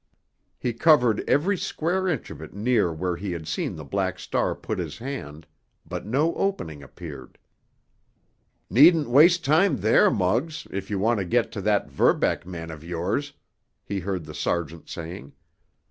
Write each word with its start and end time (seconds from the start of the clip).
He 0.57 0.73
covered 0.73 1.19
every 1.29 1.55
square 1.59 2.07
inch 2.07 2.31
of 2.31 2.41
it 2.41 2.55
near 2.55 2.91
where 2.91 3.15
he 3.17 3.33
had 3.33 3.47
seen 3.47 3.75
the 3.75 3.83
Black 3.85 4.17
Star 4.17 4.55
put 4.55 4.79
his 4.79 4.97
hand, 4.97 5.45
but 5.87 6.07
no 6.07 6.33
opening 6.33 6.81
appeared. 6.81 7.37
"Needn't 8.67 9.11
waste 9.11 9.45
time 9.45 9.77
there, 9.77 10.09
Muggs, 10.09 10.65
if 10.71 10.89
you 10.89 10.97
want 10.97 11.19
to 11.19 11.23
get 11.25 11.51
to 11.51 11.61
that 11.61 11.91
Verbeck 11.91 12.47
man 12.47 12.71
of 12.71 12.83
yours," 12.83 13.33
he 13.85 13.99
heard 13.99 14.25
the 14.25 14.33
sergeant 14.33 14.89
saying. 14.89 15.33